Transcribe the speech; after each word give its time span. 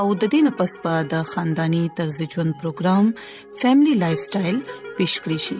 او 0.00 0.04
د 0.20 0.24
دې 0.32 0.38
نه 0.44 0.50
پس 0.58 0.72
پا 0.82 0.92
د 1.12 1.24
خاندانی 1.30 1.80
طرز 1.96 2.18
ژوند 2.34 2.52
پروګرام 2.60 3.04
فیملی 3.62 3.94
لایف 4.02 4.20
سټایل 4.26 4.58
پیش 4.98 5.12
کړی 5.22 5.38
شي 5.46 5.58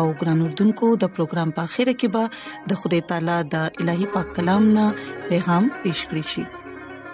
او 0.00 0.04
ګران 0.20 0.38
اردوونکو 0.44 0.86
د 1.04 1.10
پروګرام 1.16 1.48
په 1.56 1.60
اخیره 1.70 1.94
کې 2.00 2.08
به 2.14 2.24
د 2.72 2.80
خدای 2.82 3.00
تعالی 3.10 3.38
د 3.54 3.82
الهي 3.84 4.06
پاک 4.14 4.26
کلام 4.36 4.64
نه 4.76 4.84
پیغام 5.30 5.64
پیش 5.86 6.00
کړی 6.08 6.24
شي 6.34 6.44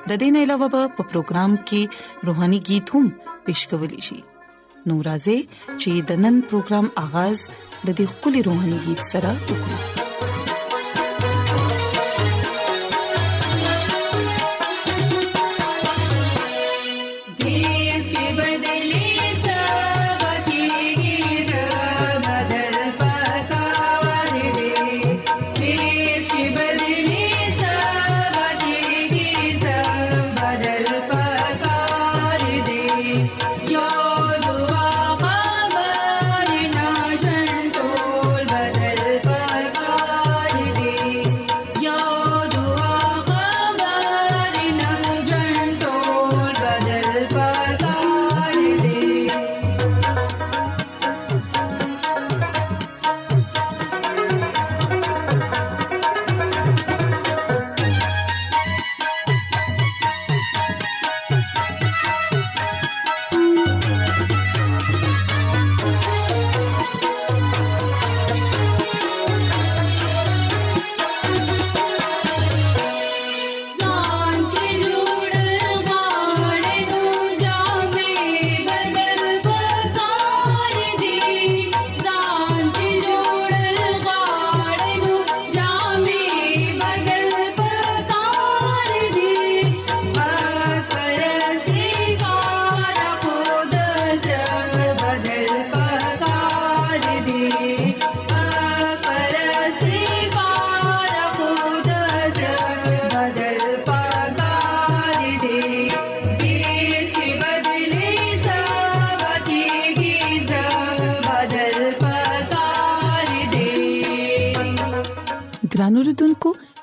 د 0.08 0.10
دې 0.20 0.28
نه 0.36 0.44
علاوه 0.48 0.68
په 0.98 1.04
پروګرام 1.14 1.52
کې 1.72 1.82
روهاني 2.30 2.60
गीत 2.70 2.86
هم 2.98 3.06
پیش 3.48 3.60
کولی 3.70 4.00
شي 4.10 4.18
نو 4.90 4.94
راځي 5.08 5.38
چې 5.80 5.92
د 6.12 6.24
نن 6.26 6.34
پروګرام 6.52 6.86
اغاز 7.06 7.38
د 7.86 7.88
دې 7.98 8.06
خولي 8.16 8.40
روهاني 8.50 8.78
गीत 8.88 9.00
سره 9.14 9.32
وکړو 9.40 10.21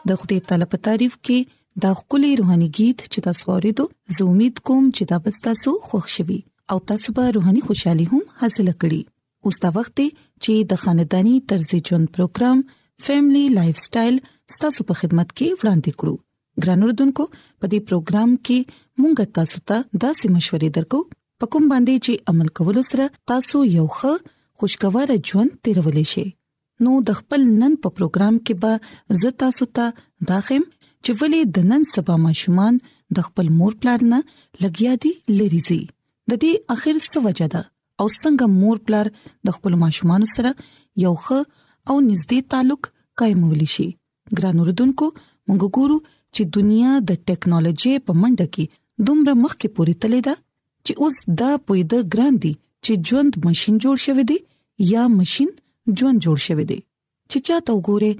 د 0.09 0.21
خدای 0.21 0.39
تعالی 0.49 0.67
په 0.73 0.77
تعریف 0.89 1.13
کې 1.25 1.37
دا 1.85 1.91
خولي 1.99 2.31
روحاني 2.39 2.69
गीत 2.77 2.97
چې 3.13 3.19
تاسو 3.27 3.43
ورېدو 3.51 3.83
زه 4.17 4.21
امید 4.31 4.55
کوم 4.69 4.83
چې 4.95 5.03
دا 5.11 5.17
به 5.25 5.33
تاسو 5.49 5.71
خوښ 5.87 6.05
شي 6.15 6.37
او 6.73 6.77
تاسو 6.89 7.09
به 7.19 7.25
روحاني 7.37 7.61
خوشحالي 7.67 8.05
هم 8.13 8.21
حاصل 8.41 8.67
کړئ 8.81 9.01
اوس 9.49 9.57
دا 9.65 9.69
وخت 9.77 9.93
چې 10.43 10.53
د 10.71 10.81
خاندانی 10.85 11.35
طرز 11.51 11.69
ژوند 11.87 12.07
پروګرام 12.15 12.57
فیملی 13.05 13.43
لایف 13.59 13.77
سټایل 13.85 14.15
ستاسو 14.55 14.79
په 14.89 14.93
خدمت 15.01 15.29
کې 15.37 15.47
وړاندې 15.59 15.91
کړو 15.99 16.15
ګران 16.65 16.79
اردوونکو 16.87 17.23
په 17.59 17.65
دې 17.71 17.79
پروګرام 17.91 18.29
کې 18.45 18.59
مونږ 19.01 19.17
تاسو 19.37 19.57
ته 19.71 19.77
داسې 20.03 20.25
مشورې 20.35 20.67
درکو 20.77 20.99
پکم 21.43 21.63
باندې 21.73 22.05
چې 22.07 22.33
عمل 22.33 22.49
کول 22.59 22.77
سره 22.91 23.05
تاسو 23.33 23.57
یو 23.77 23.87
ښه 23.99 24.29
خوشگوار 24.61 25.15
ژوند 25.31 25.55
تیرولې 25.65 26.11
شئ 26.13 26.27
نو 26.85 26.91
د 27.07 27.17
خپل 27.19 27.41
نن 27.61 27.73
په 27.85 27.93
پروګرام 27.97 28.35
کې 28.45 28.53
به 28.65 29.19
زه 29.23 29.31
تاسو 29.43 29.65
ته 29.77 29.85
داخم 30.31 30.63
چې 31.03 31.11
ولې 31.21 31.41
د 31.57 31.67
نن 31.71 31.81
سبا 31.93 32.15
ماشومان 32.25 32.77
د 33.17 33.27
خپل 33.27 33.47
مور 33.59 33.73
پلان 33.83 34.01
نه 34.13 34.19
لګیا 34.65 34.93
دي 35.05 35.11
لری 35.39 35.61
زی 35.67 35.79
د 36.29 36.31
دې 36.43 36.51
اخر 36.77 36.95
څه 37.11 37.17
وجه 37.27 37.47
ده 37.55 37.61
او 37.99 38.05
څنګه 38.21 38.45
مور 38.59 38.77
پلان 38.85 39.07
د 39.49 39.57
خپل 39.57 39.73
ماشومان 39.83 40.21
سره 40.37 40.51
یو 41.05 41.13
ښه 41.23 41.39
او 41.89 41.95
نږدې 42.09 42.39
تعلق 42.55 42.81
قائمول 43.23 43.61
شي 43.77 43.87
ګران 44.37 44.55
اوردونکو 44.65 45.05
موږ 45.47 45.61
ګورو 45.77 45.97
چې 46.35 46.43
دنیا 46.57 46.91
د 47.11 47.23
ټیکنالوژي 47.31 47.93
په 48.09 48.21
منډه 48.23 48.47
کې 48.55 49.05
دومره 49.07 49.33
مخکې 49.45 49.67
پوري 49.77 49.93
تللی 50.03 50.21
ده 50.27 50.35
چې 50.41 51.05
اوس 51.05 51.39
دا 51.43 51.51
پوی 51.69 51.81
د 51.93 52.17
ګران 52.17 52.33
دي 52.43 52.51
چې 52.85 52.93
ژوند 53.11 53.31
ماشين 53.45 53.81
جوړ 53.85 54.05
شوی 54.05 54.23
دی 54.31 54.37
یا 54.93 55.03
ماشين 55.17 55.49
ژوند 55.99 56.17
جوړ 56.25 56.37
شوی 56.47 56.63
دی 56.71 56.77
چې 57.31 57.37
چا 57.49 57.55
ته 57.65 57.71
وګوره 57.77 58.11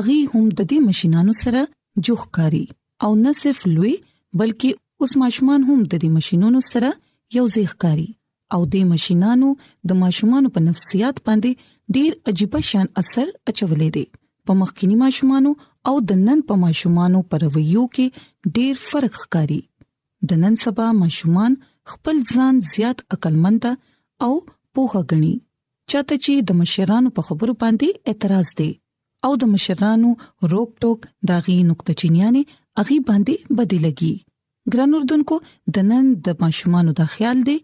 اغي 0.00 0.18
هم 0.32 0.44
د 0.58 0.60
دې 0.70 0.78
ماشينانو 0.88 1.32
سره 1.42 1.60
جوخ 2.08 2.22
کاری 2.38 2.64
او 3.06 3.10
نه 3.24 3.32
صرف 3.42 3.60
لوی 3.74 3.94
بلکې 4.42 4.70
اوس 5.06 5.12
ماشومان 5.22 5.60
هم 5.68 5.78
د 5.84 5.92
دې 6.02 6.08
ماشينونو 6.18 6.60
سره 6.72 6.90
یو 7.36 7.44
ځای 7.54 7.66
ښکاری 7.72 8.08
او 8.56 8.60
د 8.74 8.84
ماشينانو 8.90 9.48
د 9.92 10.00
ماشومان 10.02 10.44
په 10.58 10.64
نفسيات 10.68 11.16
باندې 11.28 11.96
ډیر 11.98 12.10
عجیب 12.32 12.52
شان 12.72 12.86
اثر 13.04 13.26
اچولې 13.50 13.88
دي 13.98 14.04
په 14.50 14.58
مخکيني 14.64 14.96
ماشومان 15.06 15.50
او 15.92 15.96
د 16.10 16.20
نن 16.26 16.42
په 16.48 16.60
ماشومان 16.66 17.16
پر 17.32 17.46
ویو 17.56 17.84
کې 17.96 18.54
ډیر 18.58 18.74
فرق 18.88 19.18
ښکاری 19.22 19.60
د 20.30 20.40
نن 20.44 20.60
سبا 20.66 20.90
ماشومان 21.02 21.56
خپل 21.94 22.22
ځان 22.36 22.60
زیات 22.74 23.02
عقلمند 23.16 23.68
او 24.26 24.30
پوهه 24.74 25.02
غني 25.10 25.34
چاته 25.92 26.16
چې 26.24 26.32
د 26.48 26.56
مشرانو 26.60 27.08
په 27.16 27.22
خبرو 27.30 27.52
باندې 27.62 27.88
اعتراض 28.12 28.48
دی 28.60 28.70
او 29.28 29.32
د 29.42 29.50
مشرانو 29.54 30.10
روک 30.52 30.70
ټوک 30.84 31.00
داغي 31.30 31.56
نقطه 31.70 31.92
چینياني 32.02 32.42
اغي 32.82 32.98
باندې 33.10 33.34
بدی 33.58 33.78
لګي 33.86 34.14
ګران 34.74 34.90
اردوونکو 35.00 35.36
د 35.76 35.84
نن 35.90 36.04
د 36.28 36.38
پښمانو 36.40 36.92
د 37.00 37.12
خیال 37.12 37.38
دی 37.48 37.56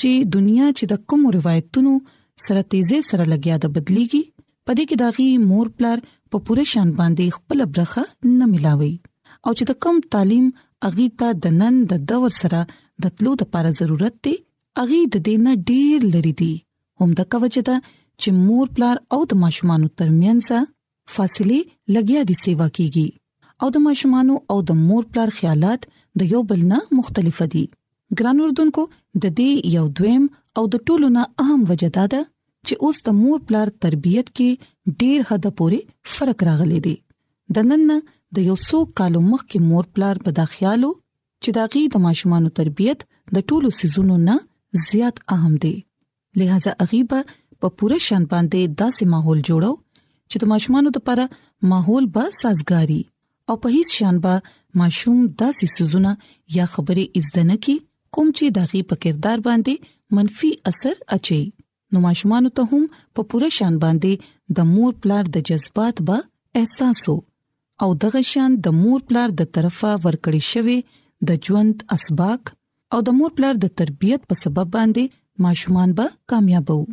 چې 0.00 0.10
دنیا 0.36 0.68
چې 0.78 0.84
د 0.92 1.02
کوم 1.12 1.22
روایتونو 1.36 1.92
سره 2.46 2.60
تیزه 2.74 2.98
سره 3.10 3.24
لګیا 3.32 3.56
د 3.60 3.66
بدليږي 3.74 4.22
پدې 4.66 4.84
کې 4.88 4.96
داغي 5.02 5.28
مور 5.50 5.66
پلر 5.80 5.98
په 6.34 6.46
پوره 6.48 6.64
شان 6.72 6.88
باندې 7.00 7.26
خپل 7.36 7.58
برخه 7.76 8.04
نه 8.38 8.46
ملاوي 8.56 8.90
او 9.44 9.50
چې 9.60 9.64
د 9.70 9.78
کم 9.86 9.94
تعلیم 10.16 10.46
اغي 10.90 11.06
ته 11.22 11.28
د 11.46 11.54
نن 11.60 11.74
د 11.94 12.02
دور 12.14 12.30
سره 12.40 12.60
د 13.06 13.14
تلو 13.20 13.32
لپاره 13.44 13.72
ضرورت 13.80 14.14
دی 14.28 14.34
اغي 14.84 15.00
د 15.14 15.24
دینه 15.30 15.52
ډیر 15.70 16.08
لري 16.16 16.34
دی 16.42 16.52
هم 17.04 17.10
د 17.18 17.28
کوچدا 17.32 17.74
چې 18.20 18.28
مور 18.46 18.66
پلار 18.78 18.96
او 19.16 19.20
د 19.30 19.38
ماشومان 19.44 19.80
ترمنځ 19.98 20.48
فاصله 21.14 21.58
لګیا 21.96 22.20
دي 22.30 22.34
سیوا 22.44 22.66
کیږي 22.76 23.06
او 23.64 23.68
د 23.76 23.82
ماشومان 23.86 24.26
او 24.54 24.56
د 24.72 24.78
مور 24.88 25.04
پلار 25.14 25.30
خیالات 25.38 25.82
د 26.22 26.34
یو 26.34 26.40
بل 26.52 26.60
نه 26.74 26.78
مختلف 26.98 27.38
دي 27.56 27.64
ګران 28.20 28.36
اردوونکو 28.48 28.82
د 28.92 29.24
دې 29.40 29.50
یو 29.78 29.84
دویم 30.02 30.24
او 30.60 30.64
د 30.76 30.84
ټولو 30.86 31.06
نه 31.16 31.22
اهم 31.44 31.60
وجه 31.72 31.88
دا 31.98 32.04
ده 32.14 32.20
چې 32.66 32.74
اوس 32.86 32.96
د 33.10 33.18
مور 33.24 33.38
پلار 33.50 33.66
تربيت 33.86 34.26
کې 34.36 34.50
ډېر 35.00 35.18
حد 35.30 35.44
پورې 35.58 35.78
فرق 36.16 36.38
راغلي 36.50 36.80
دي 36.88 36.96
د 37.58 37.70
نن 37.74 37.84
د 38.38 38.48
یو 38.48 38.56
څو 38.70 38.78
کالو 39.02 39.20
مخکې 39.30 39.68
مور 39.70 39.84
پلار 39.98 40.16
په 40.26 40.30
دا 40.40 40.44
خیالو 40.56 40.90
چې 41.42 41.50
دا 41.58 41.64
غي 41.74 41.82
د 41.94 42.08
ماشومان 42.08 42.50
تربيت 42.64 42.98
د 43.38 43.46
ټولو 43.52 43.68
سيزونو 43.84 44.16
نه 44.28 44.36
زیات 44.90 45.16
اهم 45.36 45.54
دي 45.64 45.74
لہذا 46.38 46.72
غیبه 46.92 47.22
په 47.62 47.68
پوره 47.78 47.96
شان 48.06 48.26
باندې 48.32 48.74
داسې 48.80 49.06
ماحول 49.14 49.40
جوړو 49.48 50.02
چې 50.30 50.36
د 50.42 50.50
ماشومانو 50.52 50.92
لپاره 50.96 51.24
ماحول 51.72 52.04
به 52.18 52.26
سازګاری 52.40 53.00
او 53.52 53.56
په 53.64 53.72
هیڅ 53.76 53.88
شان 54.00 54.20
به 54.26 54.34
ماشوم 54.82 55.22
داسې 55.42 55.72
سزونه 55.76 56.12
یا 56.58 56.66
خبرې 56.74 57.22
ازدنه 57.22 57.56
کی 57.68 57.74
کوم 58.18 58.30
چې 58.38 58.54
دغه 58.58 58.82
په 58.92 59.00
کردار 59.06 59.38
باندې 59.48 59.90
منفي 60.18 60.50
اثر 60.72 61.02
اچي 61.18 61.40
نو 61.94 62.04
ماشومان 62.06 62.50
ته 62.60 62.68
هم 62.74 62.86
په 63.18 63.26
پوره 63.34 63.48
شان 63.60 63.80
باندې 63.84 64.60
د 64.60 64.70
مور 64.74 64.92
پلار 65.04 65.32
د 65.36 65.44
جذبات 65.50 66.02
به 66.10 66.22
احساسو 66.62 67.16
او 67.84 67.90
دغه 68.04 68.22
شان 68.30 68.50
د 68.66 68.78
مور 68.82 69.02
پلار 69.12 69.28
د 69.40 69.52
طرفه 69.58 69.90
ورکړی 69.94 70.50
شوی 70.52 70.78
د 71.30 71.38
ژوند 71.46 71.82
اسباق 71.98 72.52
او 72.96 73.00
د 73.08 73.16
مور 73.18 73.32
پلار 73.40 73.54
د 73.64 73.72
تربيت 73.80 74.20
په 74.32 74.40
سبب 74.44 74.68
باندې 74.78 75.18
ماشومان 75.44 75.90
به 75.98 76.04
کامیاب 76.32 76.70
وو 76.70 76.84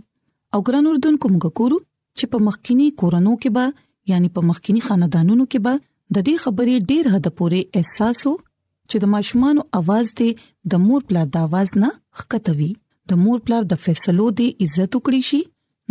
او 0.53 0.59
ګران 0.69 0.85
اردوونکو 0.89 1.27
موږ 1.33 1.45
کورو 1.59 1.77
چې 2.17 2.25
په 2.33 2.37
مخکيني 2.47 2.87
کورونو 3.03 3.31
کې 3.41 3.49
به 3.59 3.63
یعنی 4.13 4.29
په 4.37 4.41
مخکيني 4.49 4.81
خاندانونو 4.87 5.45
کې 5.51 5.59
به 5.67 5.73
د 6.15 6.27
دې 6.27 6.35
خبرې 6.43 6.75
ډېر 6.89 7.03
حد 7.15 7.27
پورې 7.37 7.59
احساسو 7.81 8.31
چې 8.89 8.95
د 9.03 9.11
ماشومان 9.15 9.55
اواز 9.81 10.07
دې 10.21 10.29
د 10.73 10.83
مور 10.87 11.01
پلا 11.11 11.23
د 11.35 11.47
اواز 11.49 11.69
نه 11.85 11.89
خکتوي 12.21 12.69
د 13.13 13.21
مور 13.23 13.37
پلا 13.47 13.57
د 13.71 13.81
فیصلو 13.87 14.25
دې 14.39 14.47
عزت 14.67 14.91
وکړي 14.97 15.21
شي 15.31 15.41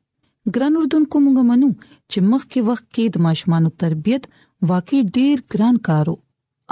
ګران 0.55 0.75
اردوونکو 0.79 1.19
موږ 1.25 1.41
منو 1.49 1.67
چې 2.11 2.21
مخکې 2.29 2.61
وخت 2.69 2.85
کې 2.95 3.03
د 3.15 3.23
ماشومانو 3.25 3.69
تربيت 3.83 4.23
واقعي 4.71 5.01
ډېر 5.17 5.41
ګران 5.53 5.77
کارو 5.89 6.13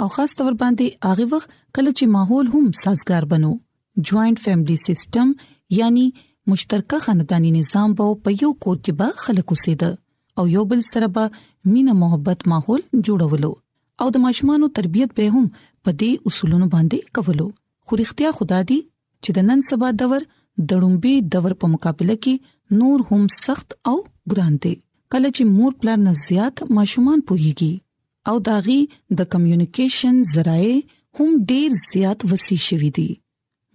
او 0.04 0.08
خاص 0.16 0.34
تور 0.40 0.50
باندې 0.50 1.10
هغه 1.10 1.26
وخت 1.34 1.50
کله 1.76 1.92
چې 1.98 2.08
ماحول 2.14 2.48
هم 2.54 2.66
سازگار 2.82 3.26
بنو 3.34 3.50
جوائنټ 4.00 4.44
فیملی 4.46 4.78
سیستم 4.86 5.32
یعنی 5.78 6.04
مشترکه 6.52 7.00
خاندانی 7.06 7.52
نظام 7.58 7.96
به 8.00 8.08
په 8.26 8.36
یو 8.42 8.50
کور 8.66 8.76
کې 8.82 9.00
به 9.02 9.24
خلک 9.26 9.54
اوسېده 9.56 10.42
او 10.42 10.48
یو 10.56 10.64
بل 10.72 10.84
سره 10.92 11.12
به 11.18 11.72
مینه 11.74 11.96
محبت 12.02 12.46
ماحول 12.54 12.84
جوړولو 12.96 13.52
او 14.04 14.10
د 14.16 14.24
ماشومانو 14.26 14.72
تربيت 14.80 15.16
به 15.20 15.36
هم 15.36 15.46
په 15.60 15.98
دې 16.02 16.32
اصولونو 16.32 16.72
باندې 16.74 17.16
کولو 17.20 17.48
خو 17.52 18.00
اړتیا 18.02 18.34
خدا 18.40 18.62
دی 18.72 18.80
چې 18.86 19.38
د 19.40 19.48
نن 19.50 19.66
سبا 19.70 19.92
دور 20.02 20.18
دړومبي 20.18 21.14
دور 21.36 21.58
په 21.64 21.72
مقابله 21.76 22.16
کې 22.26 22.54
نور 22.76 23.00
هم 23.10 23.26
سخت 23.44 23.74
او 23.86 23.94
ګران 24.32 24.56
دي 24.64 24.72
کله 25.14 25.28
چې 25.36 25.44
مور 25.50 25.72
پلان 25.82 26.00
نه 26.06 26.12
زیات 26.22 26.62
ماشومان 26.78 27.20
پوهیږي 27.28 27.72
او 28.32 28.40
داغي 28.48 28.78
د 29.20 29.30
کمیونیکیشن 29.34 30.18
ذرایع 30.32 30.74
هم 31.20 31.28
ډیر 31.52 31.78
زیات 31.84 32.26
وسی 32.32 32.56
شوي 32.66 32.90
دي 32.98 33.06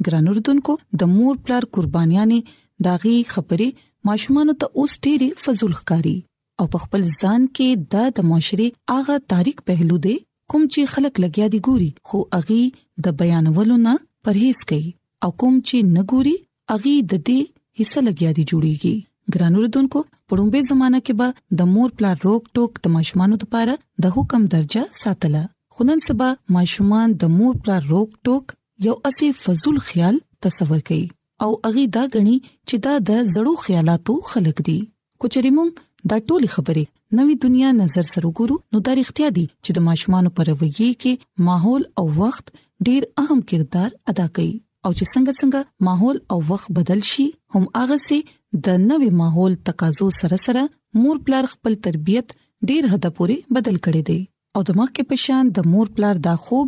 ګران 0.07 0.27
اردوونکو 0.33 0.75
د 1.03 1.09
مور 1.15 1.39
پلان 1.47 1.67
قربانيانې 1.77 2.85
داغي 2.89 3.15
خبرې 3.33 3.69
ماشومان 4.11 4.55
ته 4.65 4.69
اوس 4.83 4.97
ډيري 5.07 5.31
فزول 5.45 5.73
ښکاری 5.79 6.15
او 6.61 6.69
په 6.75 6.85
خپل 6.85 7.09
ځان 7.17 7.47
کې 7.47 7.91
د 7.95 8.15
د 8.21 8.29
معاشري 8.33 8.69
اغه 8.97 9.17
تاریخ 9.35 9.65
پهلو 9.71 9.99
دی 10.07 10.15
کوم 10.51 10.69
چې 10.73 10.93
خلک 10.95 11.13
لګیا 11.25 11.47
دي 11.55 11.59
ګوري 11.71 11.89
خو 12.11 12.23
اغي 12.41 12.61
د 13.07 13.17
بیانولو 13.23 13.81
نه 13.89 13.95
پرهیز 14.29 14.63
کوي 14.73 14.93
او 15.23 15.33
کوم 15.41 15.59
چې 15.59 15.91
نګوري 15.97 16.35
اغي 16.77 16.95
د 17.13 17.21
دې 17.27 17.41
حصہ 17.79 17.99
لګیا 18.07 18.31
دي 18.37 18.43
جوړیږي 18.51 18.95
ګرانو 19.35 19.57
ردوونکو 19.65 19.99
په 20.27 20.31
لومبه 20.39 20.59
زمانہ 20.69 20.99
کې 21.05 21.13
به 21.21 21.27
د 21.61 21.69
مور 21.75 21.89
پلار 21.99 22.17
روک 22.27 22.41
ټوک 22.57 22.71
د 22.87 22.93
ماشومانو 22.95 23.35
لپاره 23.43 23.73
د 24.05 24.15
حکم 24.17 24.41
درجه 24.55 24.81
ساتله 25.01 25.41
خنن 25.77 25.99
سبا 26.07 26.27
ماشومان 26.57 27.07
د 27.23 27.31
مور 27.37 27.53
پلار 27.67 27.83
روک 27.93 28.09
ټوک 28.29 28.45
یو 28.87 28.93
اسی 29.09 29.29
فزول 29.43 29.77
خیال 29.87 30.15
تصور 30.45 30.81
کوي 30.89 31.05
او 31.45 31.49
اغه 31.69 31.85
دا 31.95 32.03
غني 32.15 32.35
چې 32.69 32.75
دا 32.87 32.93
د 33.11 33.23
زړو 33.35 33.53
خیالاتو 33.63 34.13
خلق 34.33 34.57
دي 34.67 34.77
کوچري 35.25 35.51
مونږ 35.57 35.71
دا 36.13 36.17
ټولي 36.27 36.49
خبره 36.57 36.83
نوې 37.17 37.35
دنیا 37.47 37.69
نظر 37.81 38.05
سره 38.13 38.35
ګورو 38.41 38.55
نو 38.75 38.83
دا 38.87 38.93
اړتیا 39.01 39.29
دي 39.39 39.45
چې 39.63 39.71
د 39.79 39.87
ماشومان 39.89 40.25
پرویې 40.37 40.89
کې 41.01 41.49
ماحول 41.49 41.83
او 42.03 42.05
وخت 42.21 42.45
ډېر 42.85 43.01
اهم 43.25 43.39
کردار 43.51 43.89
ادا 44.13 44.27
کوي 44.37 44.53
او 44.87 44.91
چې 44.99 45.05
څنګه 45.13 45.37
څنګه 45.41 45.87
ماحول 45.87 46.17
او 46.31 46.37
وخت 46.51 46.67
بدل 46.79 47.01
شي 47.11 47.25
هم 47.53 47.63
هغه 47.81 47.97
سي 48.07 48.17
د 48.27 48.67
نوې 48.89 49.09
ماحول 49.21 49.53
تقاضو 49.69 50.07
سره 50.19 50.37
سره 50.45 50.63
مور 51.03 51.15
پلار 51.27 51.45
خپل 51.53 51.73
تربيت 51.87 52.27
ډیر 52.71 52.81
هدا 52.95 53.09
پوري 53.19 53.37
بدل 53.57 53.77
کړي 53.85 54.01
دي 54.09 54.19
او 54.57 54.63
دماغ 54.69 54.89
کې 54.95 55.03
پېښان 55.13 55.43
د 55.57 55.73
مور 55.75 55.87
پلار 55.99 56.15
دا 56.27 56.33
خوب 56.47 56.67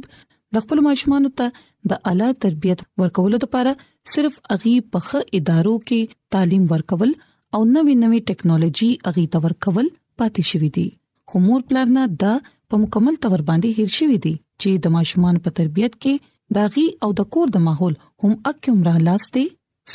د 0.58 0.66
خپل 0.66 0.80
ماشومان 0.88 1.30
ته 1.42 1.48
د 1.94 2.10
اعلی 2.12 2.30
تربيت 2.46 2.84
ورکولو 3.04 3.40
لپاره 3.46 3.74
صرف 4.16 4.38
اغي 4.58 4.76
پخه 4.96 5.20
ادارو 5.40 5.74
کې 5.90 6.18
تعلیم 6.36 6.66
ورکول 6.74 7.10
او 7.10 7.62
نوې 7.76 7.96
نوې 8.04 8.20
ټکنالوژي 8.32 8.92
اغي 9.12 9.26
ته 9.36 9.44
ورکول 9.48 9.90
پاتې 10.22 10.54
شوې 10.54 10.80
دي 10.80 10.88
خو 11.32 11.42
مور 11.50 11.68
پلار 11.72 11.92
نه 11.98 12.08
دا 12.24 12.34
په 12.70 12.80
مکمل 12.86 13.20
تور 13.28 13.44
باندې 13.52 13.82
هیر 13.82 13.92
شوې 14.00 14.18
دي 14.28 14.34
چې 14.40 14.88
د 14.88 14.96
ماشومان 15.00 15.44
په 15.48 15.56
تربيت 15.60 16.00
کې 16.06 16.34
داغي 16.56 16.86
او 17.06 17.10
د 17.20 17.28
کور 17.36 17.48
د 17.54 17.58
ماحول 17.68 17.94
هم 18.24 18.34
اکیمره 18.52 18.96
لاستي 19.10 19.46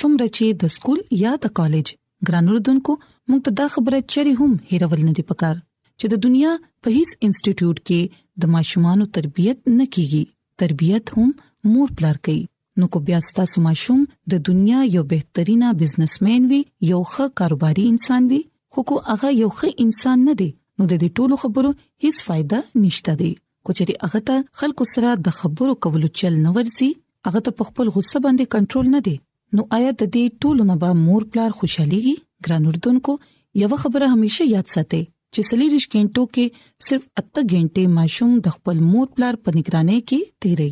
سمره 0.01 0.27
چې 0.37 0.47
د 0.63 0.73
سکول 0.77 0.99
یا 1.25 1.33
د 1.47 1.57
کالج 1.61 1.87
ګرانوردونکو 2.31 2.93
موږ 3.29 3.41
ته 3.49 3.59
دا 3.61 3.67
خبره 3.75 3.99
چری 4.15 4.33
هم 4.41 4.53
هیرول 4.73 5.01
نه 5.09 5.13
دی 5.19 5.25
پکار 5.31 5.57
چې 5.99 6.07
د 6.13 6.25
دنیا 6.27 6.53
په 6.87 6.95
هیڅ 6.97 7.11
انسټیټیوټ 7.27 7.79
کې 7.89 8.01
د 8.45 8.53
ماشومان 8.55 8.99
تربيت 9.15 9.59
نه 9.79 9.87
کیږي 9.95 10.23
تربيت 10.63 11.05
هم 11.19 11.29
مور 11.75 11.89
پلار 12.01 12.17
کوي 12.29 12.41
نو 12.81 12.89
کو 12.95 12.99
بیا 13.11 13.19
ستاسو 13.29 13.57
ماشوم 13.69 14.01
د 14.35 14.43
دنیا 14.49 14.81
یو 14.97 15.03
بهترینا 15.13 15.69
بزنسمن 15.85 16.41
وي 16.55 16.61
یو 16.91 17.01
ښه 17.13 17.35
کاروباري 17.43 17.87
انسان 17.95 18.31
وي 18.33 18.41
خو 18.75 18.85
کو 18.93 19.01
هغه 19.11 19.33
یو 19.43 19.51
ښه 19.61 19.87
انسان 19.87 20.27
نه 20.31 20.35
دی 20.43 20.51
نو 20.79 20.83
د 20.91 20.95
دې 21.03 21.09
ټولو 21.21 21.35
خبرو 21.45 21.73
هیڅ 22.05 22.25
فائدہ 22.29 22.61
نشته 22.87 23.19
دی 23.23 23.33
کچري 23.71 23.95
هغه 24.05 24.19
ته 24.29 24.45
خلکو 24.61 24.85
سره 24.93 25.11
د 25.27 25.33
خبرو 25.41 25.75
کولو 25.87 26.09
چل 26.21 26.39
نه 26.47 26.51
ورزي 26.59 26.87
هغه 27.29 27.43
ته 27.49 27.67
خپل 27.71 27.91
غصه 27.97 28.23
باندې 28.27 28.53
کنټرول 28.55 28.89
نه 28.95 29.01
دی 29.09 29.13
نو 29.59 29.67
آیا 29.79 29.93
د 30.01 30.09
دې 30.17 30.33
ټولو 30.45 30.67
نه 30.71 30.77
به 30.85 30.97
مور 31.03 31.27
پلار 31.35 31.55
خوشحاليږي 31.59 32.49
ګران 32.49 32.67
اردوونکو 32.73 33.15
یو 33.65 33.79
خبره 33.85 34.09
همیشه 34.15 34.49
یاد 34.55 34.73
ساتئ 34.75 35.01
چې 35.37 35.49
سلیریش 35.51 35.87
ګینټو 35.95 36.25
کې 36.37 36.89
صرف 36.89 37.07
اته 37.23 37.45
ګینټې 37.55 37.95
ماشوم 38.01 38.35
د 38.49 38.57
خپل 38.57 38.83
مور 38.89 39.09
پلار 39.19 39.41
په 39.45 39.57
نگرانۍ 39.59 40.03
کې 40.11 40.43
تیري 40.47 40.69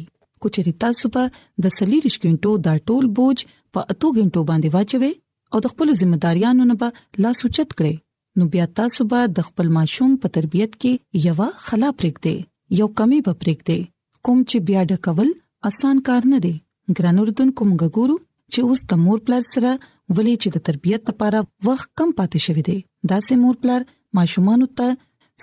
کچري 0.47 0.75
تاسو 0.87 1.12
په 1.19 1.40
د 1.67 1.76
سلیریش 1.78 2.19
ګینټو 2.26 2.57
دا 2.69 2.76
ټول 2.90 3.09
بوج 3.21 3.47
په 3.55 3.88
اتو 3.95 4.12
ګینټو 4.19 4.45
باندې 4.50 4.76
واچوي 4.78 5.12
او 5.55 5.64
د 5.69 5.75
خپل 5.76 5.97
ځمداريانو 6.02 6.71
نه 6.75 6.78
به 6.85 7.26
لا 7.26 7.35
سوچت 7.45 7.75
کړئ 7.81 8.05
نو 8.40 8.50
بیا 8.57 8.67
تاسو 8.83 9.09
به 9.14 9.33
د 9.38 9.49
خپل 9.50 9.75
ماشوم 9.78 10.14
په 10.26 10.37
تربيت 10.38 10.78
کې 10.85 11.28
یو 11.28 11.49
خلا 11.69 11.93
پرېږدئ 11.97 12.38
یو 12.77 12.87
کمی 12.99 13.21
به 13.27 13.33
پریک 13.43 13.61
دی 13.69 13.81
کوم 14.27 14.41
چې 14.51 14.57
بیا 14.69 14.81
ډکول 14.89 15.29
اسان 15.69 16.01
کار 16.09 16.27
نه 16.33 16.39
دی 16.47 16.53
ګران 16.97 17.19
اردن 17.21 17.51
کوم 17.61 17.69
ګورو 17.83 18.17
چې 18.53 18.59
اوس 18.67 18.81
د 18.91 19.01
مور 19.05 19.21
پلر 19.29 19.45
سره 19.53 19.71
ولې 20.17 20.35
چې 20.43 20.49
د 20.57 20.65
تربيت 20.69 21.09
لپاره 21.11 21.41
وخت 21.69 21.89
کم 22.01 22.11
پاتې 22.19 22.39
شوی 22.49 22.63
دی 22.69 22.77
دا 23.13 23.19
سه 23.29 23.39
مور 23.45 23.55
پلر 23.63 23.87
ماشومان 24.19 24.65
ته 24.81 24.89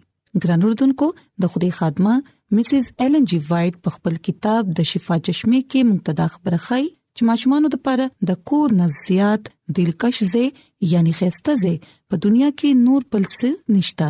ګران 0.42 0.68
اردوونکو 0.70 1.12
د 1.44 1.52
خوده 1.54 1.70
خادمه 1.80 2.18
مسز 2.56 2.84
ایلن 3.02 3.24
جی 3.30 3.38
وایټ 3.48 3.74
په 3.86 3.90
خپل 3.94 4.14
کتاب 4.26 4.62
د 4.76 4.80
شفا 4.90 5.16
چشمه 5.26 5.58
کې 5.70 5.80
منتدا 5.88 6.26
خبره 6.36 6.58
خای 6.66 6.84
چې 7.16 7.22
ماشومانو 7.30 7.68
لپاره 7.74 8.06
د 8.30 8.38
کور 8.50 8.72
نه 8.78 8.86
زیات 8.98 9.50
دلکش 9.80 10.20
زی 10.32 10.44
یعنی 10.92 11.12
خسته 11.18 11.56
زی 11.64 11.74
په 12.08 12.14
دنیا 12.28 12.48
کې 12.58 12.70
نور 12.86 13.02
پلس 13.16 13.36
نشتا 13.76 14.08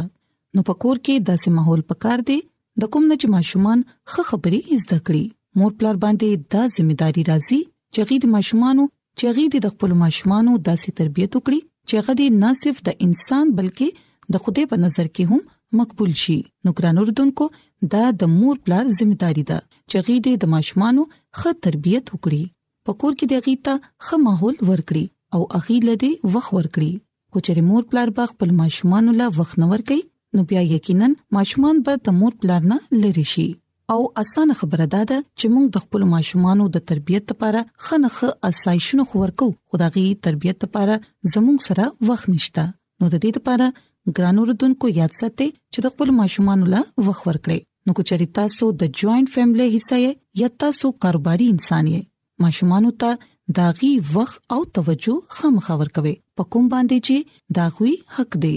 نو 0.55 0.65
په 0.71 0.77
کور 0.83 0.97
کې 1.03 1.27
داسې 1.31 1.49
ماحول 1.57 1.83
پکار 1.91 2.19
دی 2.31 2.39
د 2.85 2.93
کوم 2.93 3.11
نه 3.11 3.17
چې 3.21 3.35
ماشومان 3.37 3.83
خه 4.15 4.27
خبرې 4.33 4.81
زده 4.87 4.99
کړي 5.07 5.25
مور 5.63 5.75
پلار 5.83 5.97
باندې 6.07 6.31
دا 6.57 6.63
ځمېداري 6.77 7.23
راځي 7.31 7.61
چې 7.95 8.11
غید 8.11 8.25
ماشومانو 8.39 8.89
چې 9.21 9.39
غید 9.39 9.59
د 9.69 9.77
خپل 9.77 9.99
ماشومانو 10.07 10.53
داسې 10.69 10.99
تربيت 11.03 11.31
وکړي 11.35 11.61
چې 11.93 12.11
غدي 12.11 12.29
نه 12.43 12.55
صرف 12.65 12.79
د 12.89 12.99
انسان 13.09 13.45
بلکې 13.63 14.35
د 14.35 14.49
خوده 14.49 14.63
په 14.75 14.85
نظر 14.89 15.07
کې 15.15 15.33
هم 15.33 15.57
مقبول 15.83 16.13
شي 16.25 16.39
نو 16.65 16.71
ګرانو 16.79 17.03
ردوونکو 17.09 17.47
دا 17.93 18.05
د 18.21 18.29
مور 18.39 18.57
پلار 18.65 18.85
ځمېداري 18.99 19.43
ده 19.51 19.59
چې 19.91 19.97
غېډې 20.09 20.33
د 20.45 20.51
ماشومانو 20.55 21.03
ښه 21.41 21.51
تربيت 21.67 22.05
وکړي 22.13 22.43
په 22.89 22.93
کور 23.03 23.13
کې 23.19 23.27
د 23.33 23.45
غېتا 23.49 23.75
ښه 24.07 24.17
ماحول 24.27 24.57
ورکړي 24.71 25.05
او 25.35 25.41
اغې 25.59 25.79
لدې 25.89 26.13
وخت 26.37 26.51
ورکړي 26.59 26.93
کو 27.33 27.39
چې 27.47 27.65
مور 27.69 27.83
پلار 27.93 28.09
باغ 28.17 28.29
خپل 28.35 28.51
ماشومانو 28.61 29.11
لا 29.21 29.27
وخت 29.39 29.55
نه 29.63 29.67
ورکړي 29.73 30.01
نو 30.39 30.49
بیا 30.53 30.63
یقینا 30.75 31.07
ماشومان 31.37 31.77
به 31.89 31.95
د 32.09 32.17
مور 32.21 32.33
پلار 32.41 32.61
نه 32.73 32.79
لری 33.05 33.25
شي 33.35 33.47
او 33.93 33.99
اسانه 34.23 34.55
خبره 34.63 34.87
ده 34.95 35.05
چې 35.39 35.47
موږ 35.55 35.67
د 35.77 35.87
خپل 35.87 36.03
ماشومانو 36.17 36.69
د 36.79 36.85
تربيت 36.91 37.31
لپاره 37.35 37.63
خنخه 37.87 38.29
اسایښونه 38.51 39.09
خورکو 39.13 39.49
خدایي 39.73 40.05
تربيت 40.29 40.67
لپاره 40.69 40.99
زموږ 41.37 41.59
سره 41.69 41.93
وخت 42.11 42.33
نشته 42.35 42.67
نو 42.67 43.15
د 43.15 43.25
دې 43.25 43.41
لپاره 43.41 44.19
ګرانو 44.19 44.45
ردوونکو 44.53 44.93
یاد 44.99 45.17
ساتئ 45.21 45.49
چې 45.49 45.89
د 45.89 45.95
خپل 45.97 46.15
ماشومانو 46.21 46.69
لا 46.75 46.83
وخت 47.09 47.27
ورکړئ 47.31 47.59
نو 47.89 47.93
کو 47.97 48.03
چریتا 48.09 48.43
سو 48.59 48.67
د 48.81 48.83
جوائنټ 49.01 49.29
فیملی 49.35 49.67
حصہ 49.75 49.97
یې 50.01 50.41
یا 50.45 50.49
تاسو 50.63 50.89
کاروباري 51.03 51.45
انسان 51.53 51.87
یې 51.91 52.47
ماشومان 52.47 52.87
ته 53.03 53.55
داغي 53.59 53.91
وخت 54.09 54.41
او 54.57 54.59
توجه 54.79 55.15
خام 55.37 55.55
خبر 55.69 55.91
کوي 55.99 56.13
پکم 56.41 56.67
باندې 56.75 57.07
چې 57.09 57.55
داغوي 57.59 57.93
حق 58.17 58.37
دی 58.43 58.51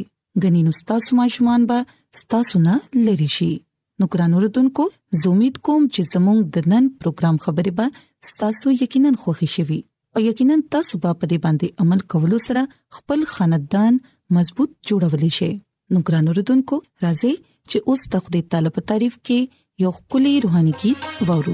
غنی 0.46 0.64
نو 0.68 0.74
تاسو 0.92 1.20
ماشومان 1.22 1.68
به 1.70 2.20
تاسو 2.34 2.60
نه 2.66 2.74
لری 3.06 3.28
شي 3.36 3.48
نو 4.04 4.08
ګران 4.16 4.36
اوردونکو 4.40 4.88
زه 5.22 5.32
امید 5.34 5.60
کوم 5.68 5.86
چې 5.86 6.16
زموږ 6.16 6.58
د 6.58 6.68
نن 6.74 6.90
پروګرام 7.00 7.42
خبرې 7.46 7.78
به 7.78 8.34
تاسو 8.44 8.74
یقینا 8.84 9.14
خوښی 9.14 9.54
شوي 9.56 9.78
او 10.16 10.26
یقینا 10.28 10.58
تاسو 10.78 11.00
به 11.06 11.18
په 11.22 11.30
دې 11.30 11.46
باندې 11.46 11.86
عمل 11.86 12.04
کولو 12.16 12.42
سره 12.48 12.66
خپل 13.00 13.24
خاندان 13.36 14.04
مضبوط 14.40 14.76
جوړولی 14.92 15.32
شئ 15.40 15.50
نو 15.96 16.04
ګران 16.12 16.30
اوردونکو 16.34 16.82
راځي 17.08 17.34
چې 17.72 17.78
اوس 17.92 18.02
د 18.14 18.24
خپل 18.24 18.38
طالب 18.56 18.76
تعریف 18.94 19.16
کې 19.26 19.40
یو 19.86 19.92
خولي 20.00 20.36
روحاني 20.46 20.74
गीत 20.86 21.00
وورو 21.28 21.54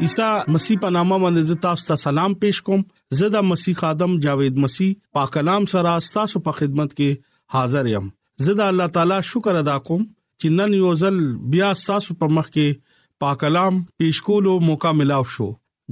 عیسی 0.00 0.22
مسیح 0.52 0.76
په 0.82 0.88
نامه 0.96 1.16
باندې 1.22 1.56
تاسو 1.64 1.86
ته 1.88 2.02
سلام 2.02 2.34
پېښ 2.42 2.60
کوم 2.68 2.84
زه 3.18 3.28
د 3.34 3.44
مسیح 3.48 3.82
ادم 3.88 4.14
جاوید 4.26 4.60
مسیح 4.64 4.92
پاک 5.18 5.32
کلام 5.36 5.66
سره 5.72 5.92
تاسو 6.14 6.40
په 6.46 6.56
خدمت 6.60 6.94
کې 6.94 7.20
حاضر 7.56 7.90
یم 7.90 8.06
زه 8.46 8.54
د 8.60 8.66
الله 8.72 8.92
تعالی 8.96 9.18
شکر 9.32 9.58
ادا 9.60 9.74
کوم 9.90 10.06
چې 10.06 10.54
نن 10.60 10.78
یو 10.78 10.92
ځل 11.02 11.18
بیا 11.56 11.68
تاسو 11.90 12.16
په 12.22 12.36
مخ 12.38 12.48
کې 12.48 12.80
پاک 13.26 13.40
کلام 13.44 13.80
پېښ 13.82 14.30
کولو 14.30 14.56
موقع 14.70 14.92
ملاو 15.02 15.28
شو 15.34 15.50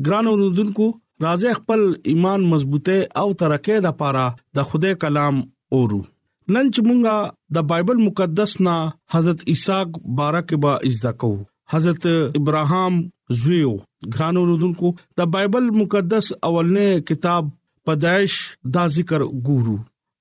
ګران 0.09 0.33
اوردونکو 0.33 0.89
راځي 1.27 1.55
خپل 1.61 1.85
ایمان 2.15 2.49
مضبوطه 2.57 2.99
او 3.25 3.29
ترقه 3.45 3.79
د 3.91 3.97
پاره 4.03 4.27
د 4.61 4.69
خدای 4.73 4.97
کلام 5.07 5.45
اورو 5.45 6.03
نن 6.07 6.75
چې 6.75 6.91
مونږه 6.91 7.61
د 7.61 7.69
بایبل 7.77 8.05
مقدس 8.09 8.57
نا 8.69 8.79
حضرت 9.17 9.49
عیسی 9.55 9.81
بارک 10.23 10.57
با 10.67 10.79
عزت 10.93 11.17
کوو 11.25 11.41
حضرت 11.73 12.07
ابراهام 12.13 13.01
زویو 13.39 13.71
ګرانو 14.15 14.43
رودونکو 14.49 14.89
د 15.19 15.33
بایبل 15.35 15.67
مقدس 15.81 16.27
اولنې 16.33 17.05
کتاب 17.09 17.45
پدایش 17.89 18.37
دا 18.77 18.85
ذکر 18.99 19.21
ګورو 19.49 19.77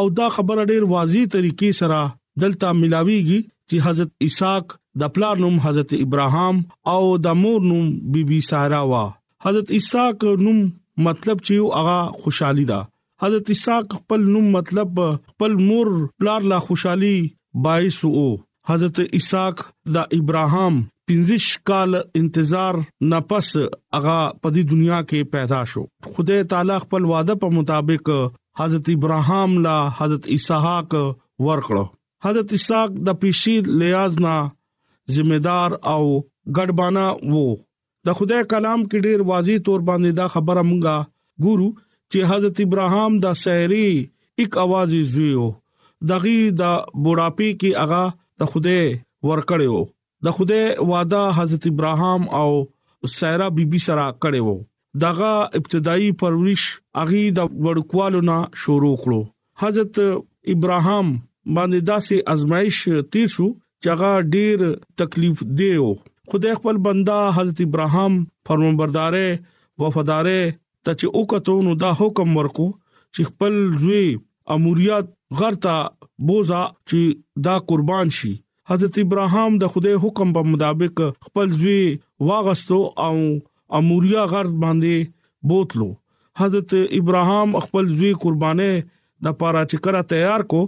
او 0.00 0.04
دا 0.20 0.26
خبر 0.36 0.56
ډېر 0.70 0.82
واضح 0.94 1.24
طریقې 1.32 1.70
سره 1.80 2.00
دلته 2.42 2.72
ملاويږي 2.80 3.38
چې 3.68 3.76
حضرت 3.86 4.10
عیساق 4.28 4.64
د 5.02 5.12
پلار 5.18 5.36
نوم 5.44 5.56
حضرت 5.68 5.90
ابراهام 6.06 6.56
او 6.94 7.00
د 7.28 7.38
مور 7.44 7.60
نوم 7.70 7.86
بیبي 8.14 8.40
سارا 8.50 8.80
وا 8.92 9.02
حضرت 9.46 9.68
عیساق 9.78 10.18
نوم 10.44 10.60
مطلب 11.08 11.38
چې 11.46 11.80
هغه 11.80 11.98
خوشحالي 12.22 12.64
ده 12.72 12.80
حضرت 13.24 13.50
عیساق 13.56 13.84
خپل 14.00 14.26
نوم 14.34 14.48
مطلب 14.58 15.00
خپل 15.32 15.58
مور 15.68 15.90
پلار 16.20 16.40
لا 16.52 16.58
خوشحالي 16.68 17.14
بایسو 17.66 18.12
حضرت 18.68 18.98
اسحاق 19.16 19.60
دا 19.94 20.02
ابراهام 20.18 20.80
پنځش 21.10 21.44
کال 21.68 21.92
انتظار 22.20 22.78
نه 23.10 23.18
پس 23.32 23.50
هغه 23.56 24.14
په 24.14 24.50
دې 24.54 24.62
دنیا 24.72 24.98
کې 25.10 25.28
پیدا 25.34 25.60
شو 25.72 25.82
خدای 26.16 26.46
تعالی 26.52 26.78
خپل 26.84 27.06
وعده 27.10 27.36
په 27.44 27.50
مطابق 27.58 28.10
حضرت 28.62 28.90
ابراهام 28.94 29.54
لا 29.68 29.76
حضرت 30.00 30.26
اسحاق 30.38 30.96
ورکړو 31.02 31.84
حضرت 32.26 32.56
اسحاق 32.58 32.98
د 33.10 33.18
پیشید 33.26 33.70
لیاز 33.84 34.18
نه 34.26 34.34
ذمہدار 35.18 35.78
او 35.92 36.00
ګډبانا 36.56 37.06
وو 37.34 37.46
د 38.10 38.18
خدای 38.20 38.48
کلام 38.56 38.80
کې 38.88 39.06
ډیر 39.08 39.26
واضح 39.32 39.62
تور 39.70 39.88
باندې 39.92 40.22
دا 40.22 40.26
خبره 40.36 40.66
مونږه 40.70 41.48
ګورو 41.48 41.70
چې 42.12 42.32
حضرت 42.34 42.60
ابراهام 42.68 43.22
دا 43.26 43.34
سحری 43.46 43.86
یک 44.46 44.60
आवाज 44.68 45.00
زیو 45.16 45.46
دغه 45.54 46.38
د 46.60 46.70
بوډاپی 47.04 47.52
کې 47.58 47.76
هغه 47.84 48.04
د 48.40 48.50
خوده 48.52 48.78
ورکړیو 49.28 49.80
د 50.26 50.36
خوده 50.38 50.60
وعده 50.92 51.22
حضرت 51.40 51.62
ابراهام 51.72 52.22
او 52.40 52.50
سیرا 53.16 53.46
بیبي 53.56 53.80
سره 53.86 54.04
کړیو 54.24 54.54
دغه 55.02 55.32
ابتدایي 55.60 56.10
پرورش 56.22 56.64
اغي 57.02 57.22
د 57.38 57.50
وړکوالو 57.64 58.20
نه 58.30 58.38
شروع 58.64 58.92
کړو 59.02 59.20
حضرت 59.64 59.94
ابراهام 60.54 61.06
باندې 61.56 61.80
داسې 61.90 62.16
ازمایش 62.34 62.80
تیر 63.12 63.28
شو 63.34 63.48
چې 63.82 63.88
هغه 63.94 64.12
ډیر 64.36 64.64
تکلیف 65.02 65.44
دیو 65.60 65.88
خدای 66.32 66.54
خپل 66.60 66.80
بندا 66.88 67.18
حضرت 67.40 67.60
ابراهام 67.66 68.16
فرمانبردارې 68.50 69.42
وفادارې 69.82 70.60
ته 70.84 71.00
چې 71.00 71.16
وکړو 71.18 71.56
نو 71.68 71.76
دا 71.84 71.90
حکم 72.00 72.36
ورکو 72.40 72.68
چې 73.14 73.30
خپل 73.30 73.60
زوی 73.84 74.06
اموریت 74.54 75.14
غرتا 75.38 75.76
بوزا 76.24 76.62
چې 76.88 77.00
دا 77.46 77.54
قربان 77.68 78.06
شي 78.18 78.32
حضرت 78.70 78.94
ابراهام 79.04 79.50
د 79.62 79.72
خدای 79.72 79.96
حکم 80.04 80.28
په 80.36 80.42
مطابق 80.52 81.00
خپل 81.26 81.46
ځوی 81.60 81.82
واغستو 82.30 82.80
او 83.06 83.14
اموریا 83.78 84.22
غرض 84.32 84.52
باندې 84.62 84.96
بوتلو 85.50 85.88
حضرت 86.42 86.70
ابراهام 87.00 87.48
خپل 87.64 87.84
ځوی 88.00 88.12
قربانه 88.24 88.70
د 89.26 89.36
پاره 89.42 89.62
چې 89.70 89.76
کرا 89.84 90.02
تیار 90.14 90.40
کو 90.54 90.60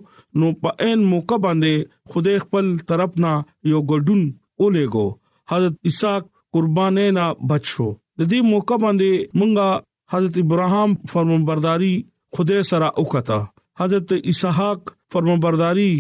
نو 0.43 0.47
په 0.63 0.71
ان 0.91 0.99
موقع 1.15 1.37
باندې 1.45 1.73
خدای 2.15 2.37
خپل 2.45 2.67
طرف 2.93 3.11
نه 3.27 3.33
یو 3.71 3.81
ګډون 3.91 4.23
اولېګو 4.61 5.07
حضرت 5.55 5.75
اسحاق 5.93 6.23
قربانه 6.57 7.05
نه 7.19 7.27
بچو 7.53 7.89
د 8.19 8.21
دې 8.31 8.41
موقع 8.55 8.77
باندې 8.87 9.11
مونږه 9.39 9.69
حضرت 10.17 10.35
ابراهام 10.47 10.91
فرمانبرداري 11.15 11.95
خدای 12.37 12.63
سره 12.71 12.89
وکتا 13.03 13.39
حضرت 13.81 14.12
اسحاق 14.29 14.91
فرمانبرداري 15.14 15.91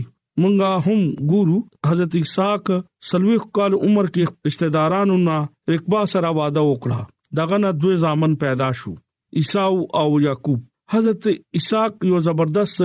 مونږه 0.42 0.92
هم 0.92 1.02
ګورو 1.32 1.56
حضرت 1.88 2.14
اسحاق 2.20 2.70
سلوخ 3.10 3.44
کال 3.58 3.74
عمر 3.88 4.08
کې 4.14 4.48
رشتہدارانو 4.48 5.18
نه 5.28 5.36
رکبا 5.74 6.00
سره 6.12 6.32
واده 6.38 6.64
وکړه 6.68 7.36
دغه 7.40 7.60
نه 7.64 7.70
دوی 7.84 7.98
ځامن 8.04 8.34
پیدا 8.44 8.70
شو 8.80 8.94
عیساو 9.42 9.76
او 10.00 10.06
یعقوب 10.24 10.64
حضرت 10.94 11.28
اسحاق 11.60 12.04
یو 12.10 12.20
زبردست 12.28 12.82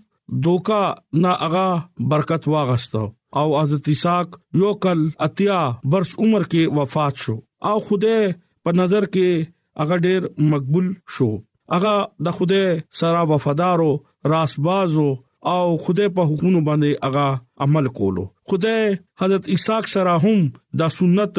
دوکا 0.49 0.81
نا 1.27 1.35
اغا 1.49 1.67
برکت 2.15 2.47
واغستو 2.55 3.05
او 3.35 3.59
حضرت 3.61 3.87
اسحاق 3.89 4.39
یو 4.59 4.73
کل 4.83 4.99
اتیا 5.25 5.59
برس 5.91 6.11
عمر 6.19 6.43
کې 6.51 6.77
وفات 6.79 7.15
شو 7.23 7.35
او 7.69 7.79
خوده 7.89 8.17
په 8.63 8.71
نظر 8.79 9.05
کې 9.15 9.49
هغه 9.83 9.95
ډیر 10.05 10.21
مقبول 10.53 10.87
شو 11.15 11.29
هغه 11.75 11.93
د 12.27 12.37
خوده 12.37 12.61
سره 13.01 13.19
وفادارو 13.31 13.91
راسبازو 14.33 15.07
او 15.55 15.65
خوده 15.83 16.05
په 16.15 16.23
حکومت 16.31 16.63
باندې 16.67 16.91
هغه 17.07 17.27
عمل 17.67 17.85
کولو 17.99 18.23
خوده 18.51 18.75
حضرت 19.23 19.49
اسحاق 19.55 19.91
سره 19.95 20.13
هم 20.23 20.39
د 20.81 20.97
سنت 20.99 21.35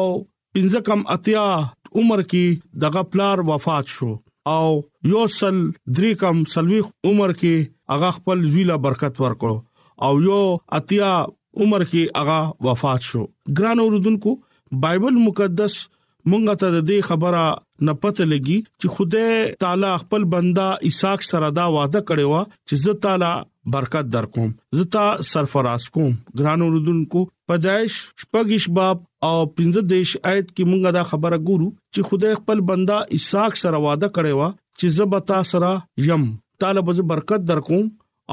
پنځه 0.58 0.84
کم 0.90 1.06
اتیا 1.18 1.46
عمر 1.60 2.26
کې 2.34 2.82
دغه 2.86 3.06
پلار 3.14 3.46
وفات 3.54 3.96
شو 3.96 4.12
او 4.58 4.68
یوسل 5.14 5.62
درې 5.64 6.22
کم 6.26 6.44
سلويخ 6.58 6.92
عمر 7.12 7.34
کې 7.44 7.74
اغا 7.98 8.10
خپل 8.20 8.46
ویلا 8.58 8.76
برکت 8.90 9.24
ورکړو 9.28 10.06
او 10.06 10.14
یو 10.28 10.44
اتیا 10.82 11.14
عمر 11.24 11.90
کې 11.90 12.22
اغا 12.24 12.40
وفات 12.70 13.12
شو 13.12 13.24
ګران 13.62 13.86
اوردونکو 13.88 14.40
بایبل 14.86 15.26
مقدس 15.30 15.84
مونږ 16.32 16.46
ته 16.62 16.68
د 16.76 16.86
دې 16.90 16.98
خبره 17.08 17.44
نه 17.88 17.94
پته 18.04 18.26
لګي 18.32 18.56
چې 18.80 18.88
خدای 18.96 19.36
تعالی 19.64 19.90
خپل 20.04 20.24
بندا 20.34 20.68
اساق 20.90 21.26
سره 21.32 21.50
دا 21.58 21.66
وعده 21.76 22.00
کړی 22.10 22.26
و 22.30 22.34
چې 22.68 22.76
زه 22.86 22.94
تعالی 23.06 23.34
برکت 23.76 24.08
در 24.16 24.28
کوم 24.38 24.50
زتا 24.80 25.04
سرفراز 25.32 25.86
کوم 25.98 26.10
ګران 26.40 26.64
اوردونکو 26.68 27.24
پدایش 27.52 27.98
شپږش 28.24 28.68
باب 28.80 29.04
او 29.30 29.34
پنځه 29.34 29.86
دیش 29.92 30.16
آیت 30.18 30.50
کې 30.50 30.72
مونږه 30.72 30.92
دا 30.98 31.04
خبره 31.12 31.40
ګورو 31.50 31.70
چې 31.94 32.10
خدای 32.12 32.40
خپل 32.42 32.64
بندا 32.72 32.98
اساق 33.20 33.60
سره 33.64 33.84
وعده 33.86 34.10
کړی 34.18 34.40
و 34.40 34.56
چې 34.80 34.98
زه 34.98 35.10
به 35.14 35.26
تاسو 35.34 35.58
سره 35.58 35.72
یم 36.10 36.26
تعالی 36.64 36.86
به 36.90 37.06
برکت 37.14 37.46
در 37.52 37.62
کوم 37.70 37.86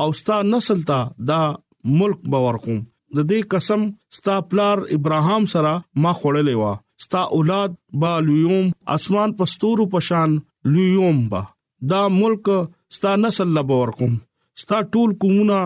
او 0.04 0.06
ستا 0.22 0.40
نسل 0.54 0.82
ته 0.90 1.26
دا 1.32 1.42
ملک 2.00 2.24
باور 2.36 2.60
کوم 2.66 2.80
د 3.20 3.28
دې 3.28 3.52
قسم 3.56 3.86
ستا 4.20 4.38
پلار 4.54 4.82
ابراهام 4.98 5.50
سره 5.56 5.74
ما 6.06 6.12
خړلې 6.20 6.64
و 6.64 6.72
ستا 7.02 7.20
اولاد 7.36 7.74
با 8.00 8.18
لویوم 8.26 8.68
اسمان 8.94 9.32
پستورو 9.36 9.86
پشان 9.92 10.38
لویوم 10.64 11.28
با 11.28 11.40
دا 11.90 12.06
ملک 12.08 12.48
ستا 12.94 13.14
نسل 13.22 13.48
لبور 13.56 13.88
کوم 13.98 14.12
ستا 14.62 14.80
ټول 14.92 15.14
کومونه 15.22 15.58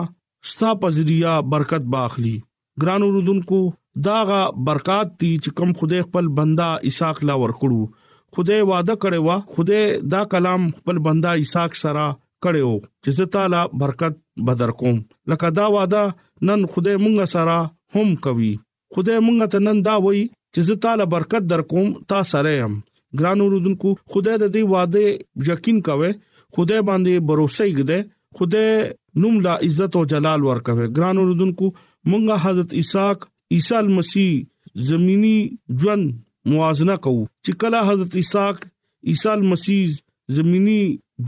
ستا 0.51 0.69
پزریا 0.83 1.35
برکت 1.53 1.85
باخلی 1.95 2.35
ګران 2.81 3.01
رودونکو 3.15 3.59
داغه 4.07 4.39
برکات 4.69 5.13
تی 5.19 5.31
چې 5.43 5.55
کم 5.59 5.73
خدای 5.81 6.01
خپل 6.07 6.27
بندا 6.39 6.69
اساق 6.91 7.23
لا 7.29 7.35
ور 7.43 7.53
کړو 7.61 8.37
خدای 8.37 8.61
وعده 8.71 8.95
کړی 9.05 9.27
و 9.27 9.53
خدای 9.57 9.83
دا 10.15 10.23
کلام 10.33 10.67
خپل 10.79 10.99
بندا 11.09 11.31
اساق 11.43 11.75
سره 11.83 12.07
کړو 12.47 12.73
چې 13.05 13.31
تعالی 13.35 13.63
برکت 13.83 14.17
بدر 14.49 14.73
کوم 14.81 14.97
لکه 15.33 15.53
دا 15.59 15.69
وعده 15.77 16.03
نن 16.49 16.65
خدای 16.75 16.97
مونږ 17.05 17.31
سره 17.35 17.57
هم 17.95 18.15
کوي 18.27 18.51
خدای 18.97 19.21
مونږ 19.27 19.51
ته 19.55 19.63
نن 19.69 19.85
دا 19.89 19.97
وای 20.07 20.25
چې 20.53 20.59
زه 20.67 20.73
تعالی 20.85 21.05
برکت 21.13 21.43
درکوم 21.51 21.87
تاسو 22.11 22.29
سره 22.33 22.51
يم 22.61 22.73
ګران 23.21 23.37
اوردونکو 23.45 23.89
خدای 24.15 24.37
د 24.43 24.53
دې 24.55 24.63
وعده 24.73 25.03
یقین 25.53 25.77
کاوه 25.87 26.11
خدای 26.59 26.81
باندې 26.89 27.13
باور 27.29 27.39
وسیګده 27.41 27.97
خدای 28.35 28.69
نوم 29.23 29.35
لا 29.47 29.53
عزت 29.67 29.91
او 29.99 30.03
جلال 30.13 30.41
ورکوي 30.49 30.87
ګران 30.99 31.15
اوردونکو 31.23 31.65
مونږه 32.09 32.35
حضرت 32.45 32.69
اساق 32.81 33.17
عیسی 33.57 33.81
مسیح 33.97 34.29
زميني 34.91 35.37
ژوند 35.79 36.05
موازنه 36.51 36.95
کوو 37.07 37.23
چې 37.45 37.51
کله 37.63 37.77
حضرت 37.91 38.13
اساق 38.21 38.55
عیسی 39.13 39.35
مسیح 39.55 39.81
زميني 40.39 40.81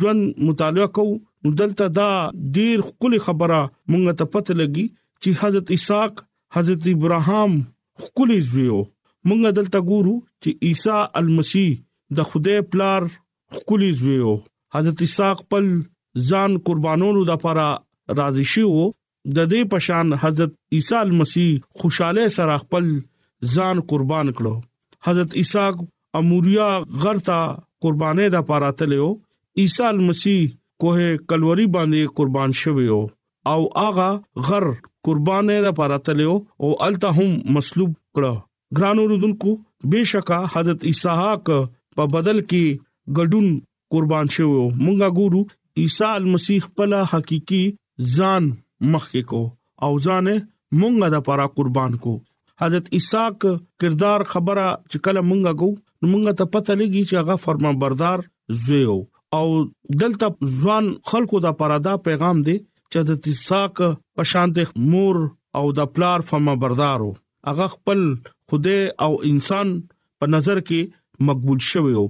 ژوند 0.03 0.21
مطالعه 0.51 0.87
کوو 0.99 1.13
نو 1.45 1.49
دلته 1.59 1.85
دا 1.97 2.07
ډیر 2.59 2.77
خولي 2.87 3.19
خبره 3.25 3.59
مونږ 3.91 4.03
ته 4.21 4.25
پته 4.35 4.53
لګي 4.61 4.85
چې 5.21 5.29
حضرت 5.43 5.67
اساق 5.77 6.11
حضرت 6.57 6.81
ابراهام 6.95 7.51
خولي 8.05 8.39
زویو 8.49 8.79
مونږ 9.27 9.41
دلته 9.57 9.79
ګورو 9.89 10.13
چې 10.41 10.49
عیسی 10.67 10.97
المسی 11.21 11.67
د 12.19 12.29
خدای 12.31 12.59
پلار 12.73 13.01
خولي 13.57 13.91
زویو 14.01 14.33
حضرت 14.75 14.99
اسحاق 15.07 15.39
پل 15.53 15.65
ځان 16.29 16.51
قربانولو 16.69 17.21
د 17.29 17.33
لپاره 17.37 17.67
راضي 18.19 18.45
شو 18.53 18.71
د 19.35 19.39
دې 19.51 19.61
پشان 19.73 20.07
حضرت 20.23 20.51
عیسی 20.77 20.95
المسی 21.05 21.47
خوشاله 21.81 22.23
سره 22.37 22.53
خپل 22.63 22.85
ځان 23.55 23.77
قربان 23.93 24.27
کړو 24.37 24.55
حضرت 25.09 25.31
اسحاق 25.43 25.75
اموریا 26.19 26.69
غرتا 27.05 27.39
قربانې 27.83 28.25
د 28.35 28.43
لپاره 28.43 28.67
تلو 28.81 29.09
عیسی 29.63 29.83
المسی 29.93 30.37
کوه 30.81 31.07
کلوري 31.31 31.67
باندې 31.77 32.01
قربان 32.19 32.49
شویو 32.65 32.99
او 33.53 33.59
اغا 33.87 34.09
غر 34.47 34.65
قربانې 35.05 35.55
د 35.61 35.65
لپاره 35.71 35.95
تلو 36.09 36.33
او 36.61 36.67
الته 36.89 37.09
هم 37.17 37.29
مصلوب 37.57 37.91
کړو 38.15 38.33
ګرانو 38.77 39.03
رودونکو 39.09 39.51
بشکا 39.91 40.39
حضرت 40.55 40.81
اسحاق 40.89 41.49
په 41.97 42.03
بدل 42.15 42.39
کې 42.49 43.19
ګډون 43.19 43.47
قربان 43.95 44.25
شوو 44.35 44.63
مونږه 44.83 45.07
ګورو 45.19 45.41
عیسی 45.83 46.17
مسیح 46.33 46.59
خپل 46.67 46.93
حقيقي 47.13 47.61
ځان 48.15 48.49
مخکې 48.91 49.21
کو 49.33 49.41
او 49.87 49.91
ځان 50.05 50.27
مونږه 50.79 51.07
د 51.15 51.25
پاره 51.29 51.47
قربان 51.59 51.95
کو 52.05 52.13
حضرت 52.61 52.89
اسحاق 52.99 53.45
کردار 53.83 54.25
خبره 54.33 54.65
چې 54.91 54.97
کله 55.07 55.21
مونږه 55.29 55.51
ګو 55.63 55.69
مونږه 56.11 56.33
ته 56.41 56.51
پته 56.55 56.79
لګي 56.81 57.03
چې 57.09 57.15
هغه 57.21 57.35
فرمانبردار 57.45 58.25
زویو 58.65 58.97
او 59.37 59.43
دلته 60.03 60.51
ځوان 60.61 60.93
خلکو 61.13 61.41
د 61.47 61.57
پاره 61.63 61.77
دا 61.87 61.95
پیغام 62.09 62.37
دی 62.49 62.57
چې 62.91 62.97
حضرت 63.03 63.23
اسحاق 63.33 63.81
په 64.15 64.29
شانته 64.33 64.89
مور 64.93 65.21
او 65.61 65.65
د 65.79 65.91
پلار 65.97 66.25
فرمانبردارو 66.31 67.09
هغه 67.51 67.67
خپل 67.75 68.05
خدای 68.49 68.91
او 69.05 69.11
انسان 69.29 69.67
په 70.19 70.25
نظر 70.35 70.59
کې 70.69 71.29
مقبول 71.29 71.59
شوی 71.69 71.93
او 71.99 72.05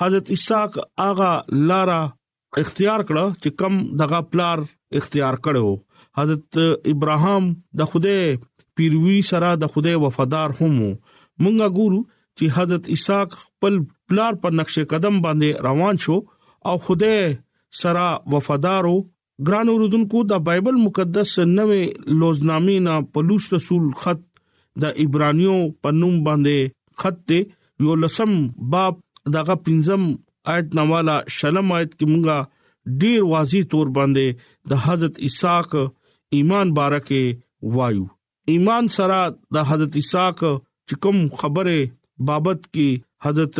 حضرت 0.00 0.30
اسحاق 0.36 0.78
آغا 1.08 1.30
لارا 1.70 2.00
اختیار 2.62 3.00
کړه 3.08 3.40
چې 3.40 3.60
کم 3.62 3.80
دغه 4.02 4.20
پلار 4.34 4.62
اختیار 5.00 5.40
کړو 5.46 6.04
حضرت 6.20 6.58
ابراهام 6.94 7.48
د 7.80 7.90
خدای 7.94 8.28
پیروي 8.80 9.16
سره 9.32 9.50
د 9.64 9.72
خدای 9.74 9.98
وفادار 10.06 10.56
هم 10.60 10.76
مونږه 10.86 11.74
ګورو 11.80 12.00
چې 12.38 12.56
حضرت 12.58 12.88
اسحاق 12.96 13.38
خپل 13.44 13.78
پلار 14.10 14.38
په 14.44 14.56
نقش 14.62 14.78
قدم 14.94 15.20
باندې 15.26 15.68
روان 15.68 16.02
شو 16.06 16.18
او 16.72 16.76
خدای 16.88 17.34
سره 17.82 18.06
وفادارو 18.34 18.96
ګران 19.48 19.68
اوردونکو 19.72 20.20
د 20.34 20.40
بایبل 20.50 20.78
مقدس 20.84 21.34
نوې 21.40 22.14
لوزنامې 22.22 22.88
نه 22.88 23.02
پلوص 23.16 23.52
رسول 23.58 23.90
خط 24.04 24.24
د 24.82 24.84
ایبرانیو 25.00 25.56
پنوم 25.82 26.16
باندې 26.26 26.56
خط 27.00 27.16
ته 27.30 27.38
یو 27.84 27.92
لسم 28.02 28.32
باب 28.74 28.94
دغه 29.36 29.54
پنځم 29.66 30.02
آیت 30.52 30.68
نواله 30.78 31.16
شلم 31.38 31.68
آیت 31.78 31.90
کې 31.98 32.06
مونږه 32.10 32.38
ډیر 33.02 33.20
واضح 33.32 33.62
تور 33.72 33.86
باندې 33.96 34.26
د 34.72 34.82
حضرت 34.84 35.14
اساق 35.28 35.70
ایمان 36.38 36.66
بارکه 36.78 37.20
وایو 37.76 38.04
ایمان 38.54 38.84
سره 38.98 39.18
د 39.58 39.68
حضرت 39.72 39.92
اساق 40.02 40.38
چې 40.88 40.94
کوم 41.06 41.18
خبره 41.42 41.76
بابت 42.30 42.60
کې 42.74 42.88
حضرت 43.26 43.54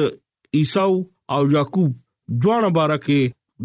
عیساو 0.61 0.95
او 1.35 1.43
یعقوب 1.55 1.91
دواړه 2.43 2.71
بارکه 2.79 3.19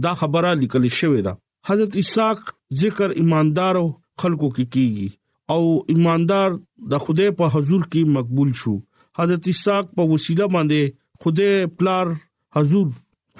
دا 0.08 0.12
خبره 0.22 0.50
لیکل 0.64 0.86
شوې 1.00 1.22
ده 1.26 1.34
حضرت 1.70 1.94
اساق 2.02 2.38
ذکر 2.84 3.10
ایماندارو 3.24 3.86
خلقو 4.20 4.48
کې 4.56 4.66
کی 4.78 4.86
کیږي 4.86 5.08
او 5.54 5.64
ایماندار 5.92 6.50
د 6.92 6.94
خوده 7.04 7.28
په 7.40 7.46
حضور 7.54 7.82
کې 7.92 8.02
مقبول 8.18 8.52
شو 8.62 8.74
حضرت 9.20 9.46
اسحاق 9.52 9.86
په 9.98 10.04
وسیله 10.12 10.46
باندې 10.54 10.82
خوده 11.22 11.52
پلار 11.82 12.08
حضور 12.58 12.88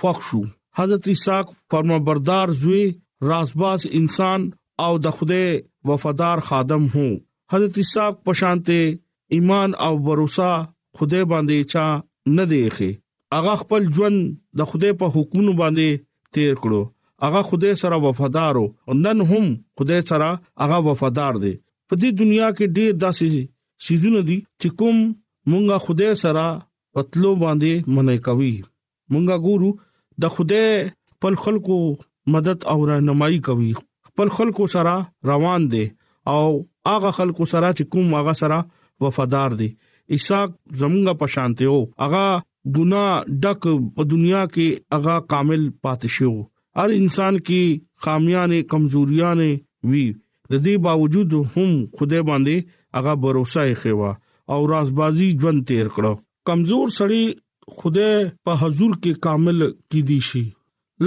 خوښ 0.02 0.18
شو 0.30 0.42
حضرت 0.80 1.06
اسحاق 1.14 1.48
فرمانبردار 1.72 2.54
زوی 2.62 2.84
رازباز 3.32 3.82
انسان 4.02 4.48
او 4.86 4.92
د 5.06 5.16
خوده 5.18 5.44
وفادار 5.94 6.44
خادم 6.50 6.88
هو 6.96 7.08
حضرت 7.54 7.76
اسحاق 7.86 8.20
په 8.26 8.38
شانته 8.42 8.80
ایمان 9.40 9.70
او 9.88 9.94
باور 10.08 10.22
خوده 10.34 11.22
باندې 11.32 11.70
چا 11.74 11.86
نه 12.38 12.46
دیخي 12.54 12.92
اغه 13.40 13.54
خپل 13.64 13.90
ژوند 13.98 14.20
د 14.62 14.72
خوده 14.72 14.98
په 15.04 15.16
حکومت 15.18 15.56
باندې 15.62 16.04
تیر 16.38 16.56
کړو 16.64 16.82
اغه 17.28 17.42
خوده 17.50 17.76
سره 17.84 18.04
وفادار 18.08 18.58
او 18.64 18.98
نن 19.06 19.28
هم 19.34 19.46
خوده 19.80 20.02
سره 20.12 20.30
اغه 20.68 20.80
وفادار 20.90 21.40
دی 21.46 21.54
په 21.88 21.94
دې 22.02 22.10
دنیا 22.20 22.48
کې 22.58 22.66
ډېر 22.78 22.92
داسې 23.04 23.28
سيزونه 23.88 24.22
دي 24.30 24.38
چې 24.62 24.68
کوم 24.80 24.98
مونږه 25.52 25.78
خدای 25.86 26.12
سره 26.24 26.46
پتلو 26.98 27.32
باندې 27.44 27.74
منې 27.96 28.18
کوي 28.28 28.54
مونږه 29.12 29.36
ګورو 29.48 29.72
د 30.26 30.36
خدای 30.36 30.68
په 31.24 31.28
خلکو 31.48 31.76
مدد 32.36 32.58
او 32.74 32.78
راهنمایي 32.92 33.40
کوي 33.50 33.72
خپل 34.10 34.28
خلکو 34.38 34.64
سره 34.76 34.96
روان 35.32 35.62
دي 35.74 35.84
او 36.36 36.46
هغه 36.92 37.12
خلکو 37.20 37.44
سره 37.54 37.68
چې 37.78 37.84
کوم 37.96 38.08
هغه 38.20 38.34
سره 38.42 38.58
وفادار 39.06 39.52
دي 39.62 39.70
عیسی 40.14 40.40
زمونږه 40.80 41.14
په 41.22 41.28
شانته 41.36 41.66
او 41.76 41.80
هغه 42.04 42.26
ګنا 42.78 43.06
ډک 43.46 43.62
په 43.96 44.02
دنیا 44.14 44.44
کې 44.54 44.68
هغه 45.00 45.16
کامل 45.36 45.62
پاتشي 45.88 46.28
وو 46.32 46.42
هر 46.82 46.90
انسان 47.02 47.34
کې 47.48 47.64
خامیاں 48.04 48.46
نه 48.54 48.58
کمزوریاں 48.74 49.34
نه 49.42 49.50
وی 49.94 50.06
د 50.54 50.58
دې 50.66 50.74
باوجود 50.86 51.32
هم 51.54 51.72
خدای 52.00 52.24
باندې 52.30 52.56
هغه 52.98 53.14
باور 53.24 53.38
خېوا 53.82 54.12
او 54.54 54.60
رازبازي 54.74 55.28
ژوند 55.42 55.60
تیر 55.70 55.88
کړو 55.96 56.14
کمزور 56.50 56.88
سړی 56.98 57.24
خدای 57.78 58.14
په 58.48 58.52
حضور 58.62 58.94
کې 59.02 59.12
کامل 59.26 59.60
کې 59.90 60.02
دي 60.10 60.20
شي 60.30 60.44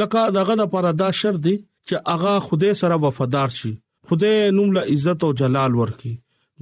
لکه 0.02 0.22
دغه 0.38 0.52
د 0.61 0.64
پردا 0.76 1.09
شر 1.20 1.37
دی 1.46 1.54
چې 1.88 1.94
هغه 2.14 2.32
خدای 2.48 2.72
سره 2.82 2.94
وفادار 3.04 3.50
شي 3.59 3.72
خدای 4.11 4.37
نوم 4.59 4.70
له 4.78 4.82
عزت 4.94 5.18
او 5.28 5.32
جلال 5.42 5.72
ورکي 5.80 6.14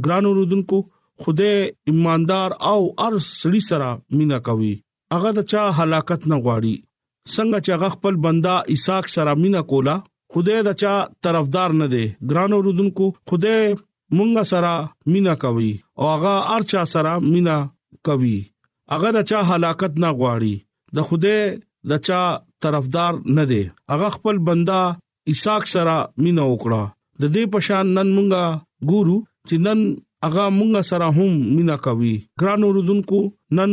ګران 0.07 0.25
رودونکو 0.41 0.79
خدای 1.23 1.57
ایماندار 1.91 2.51
او 2.73 2.79
ار 3.09 3.15
سړی 3.39 3.61
سره 3.71 3.89
مینا 4.19 4.39
کوي 4.51 4.73
هغه 5.17 5.31
د 5.39 5.49
چا 5.55 5.65
هلاکت 5.79 6.29
نه 6.33 6.39
غواړي 6.47 6.75
څنګه 7.35 7.65
چې 7.65 7.73
هغه 7.77 7.91
خپل 7.97 8.21
بندا 8.27 8.55
عیساک 8.75 9.13
سره 9.19 9.39
مینا 9.45 9.63
کولا 9.75 9.97
خدای 10.33 10.61
د 10.69 10.71
چا 10.81 10.95
طرفدار 11.25 11.71
نه 11.81 11.87
دی 11.93 12.05
ګرانو 12.31 12.57
رودونکو 12.67 13.07
خدای 13.29 13.61
مونږ 14.17 14.31
سره 14.53 14.73
مینا 15.13 15.35
کوي 15.43 15.73
او 15.99 16.05
هغه 16.15 16.35
ارچا 16.57 16.83
سره 16.95 17.13
مینا 17.33 17.57
کوي 18.07 18.39
اگر 18.95 19.13
اچا 19.23 19.41
حلاکت 19.51 19.93
نه 20.03 20.09
غواړي 20.19 20.55
د 20.97 20.99
خدای 21.09 21.41
د 21.91 21.93
چا 22.07 22.23
طرفدار 22.63 23.13
نه 23.37 23.45
دی 23.51 23.63
هغه 23.93 24.09
خپل 24.17 24.37
بندا 24.49 24.81
عیساک 25.31 25.63
سره 25.75 25.97
مینا 26.23 26.45
وکړه 26.53 26.83
د 27.21 27.25
دې 27.35 27.45
پشان 27.55 27.87
نن 27.97 28.09
مونږه 28.17 28.43
ګورو 28.91 29.19
چې 29.49 29.57
نن 29.67 29.81
هغه 30.27 30.45
مونږه 30.59 30.83
سره 30.91 31.07
هم 31.17 31.33
مینا 31.57 31.77
کوي 31.87 32.15
ګرانو 32.41 32.69
رودونکو 32.77 33.21
نن 33.59 33.73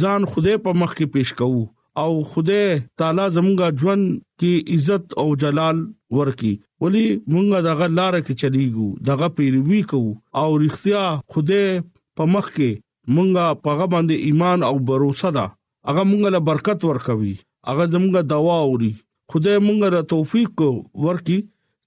ځان 0.00 0.20
خدای 0.32 0.56
په 0.64 0.70
مخ 0.80 0.90
کې 0.98 1.06
پیش 1.14 1.28
کوو 1.40 1.64
او 1.98 2.24
خدای 2.24 2.80
تعالی 2.98 3.26
زمونږه 3.36 3.68
ژوند 3.80 4.02
کې 4.40 4.52
عزت 4.74 5.04
او 5.20 5.34
جلال 5.42 5.76
ورکي 6.16 6.52
ولی 6.80 7.06
مونږه 7.32 7.58
دغه 7.68 7.86
لار 7.98 8.14
کې 8.26 8.34
چلیګو 8.40 8.88
دغه 9.08 9.28
پیروي 9.36 9.82
کوو 9.92 10.12
او 10.40 10.48
رښتیا 10.64 11.04
خدای 11.32 11.68
په 12.16 12.24
مخ 12.32 12.46
کې 12.56 12.70
مونږه 13.14 13.46
پغه 13.64 13.86
باندې 13.92 14.14
ایمان 14.26 14.58
او 14.68 14.74
باور 14.86 15.02
ده 15.36 15.46
هغه 15.88 16.02
مونږه 16.10 16.28
له 16.36 16.40
برکت 16.48 16.80
ورکوي 16.84 17.34
هغه 17.68 17.84
زمونږه 17.94 18.22
دوا 18.34 18.58
اوري 18.66 18.92
خدای 19.30 19.56
مونږه 19.66 19.88
را 19.94 20.02
توفیق 20.12 20.60
ورکي 21.04 21.38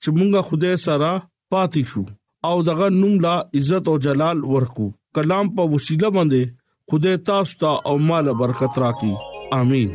چې 0.01 0.09
مونږه 0.17 0.41
خدای 0.49 0.75
سره 0.87 1.11
پاتې 1.51 1.81
شو 1.91 2.03
او 2.49 2.57
دغه 2.69 2.85
نوم 3.01 3.15
لا 3.25 3.35
عزت 3.57 3.83
او 3.91 3.97
جلال 4.05 4.37
ورکو 4.53 4.87
کلام 5.15 5.45
په 5.55 5.61
وسیله 5.73 6.09
باندې 6.17 6.41
خدای 6.91 7.17
تاسو 7.29 7.53
ته 7.61 7.69
او 7.91 7.97
مال 8.07 8.25
برکت 8.41 8.73
راکړي 8.85 9.32
آمین 9.59 9.89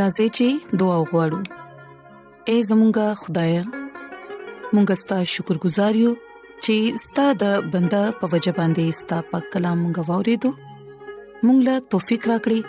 راځي 0.00 0.28
چې 0.36 0.46
دعا 0.82 0.96
وغوړو 1.00 1.40
اے 2.50 2.56
زمونږ 2.68 2.94
خدای 3.22 3.52
مونږ 4.74 4.86
ستاسو 5.02 5.28
شکر 5.34 5.56
گزار 5.66 5.94
یو 6.04 6.12
چې 6.64 6.76
ستاسو 7.04 7.38
د 7.44 7.68
بندا 7.76 8.02
په 8.18 8.24
وجه 8.34 8.52
باندې 8.58 8.98
ستاسو 9.02 9.26
په 9.32 9.38
کلام 9.54 9.80
غوورې 9.96 10.34
دو 10.42 10.50
مونږ 11.44 11.58
لا 11.70 11.76
توفیق 11.94 12.22
راکړي 12.32 12.60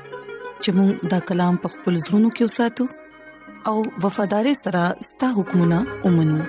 چې 0.62 0.70
مونږ 0.80 0.92
دا 1.16 1.20
کلام 1.34 1.54
په 1.66 1.76
خپل 1.76 1.94
زړونو 2.06 2.30
کې 2.36 2.44
وساتو 2.50 2.86
او 3.74 3.78
وفادار 4.08 4.46
سره 4.64 4.84
ستاسو 5.12 5.36
حکمونه 5.44 5.80
ومنو 6.06 6.42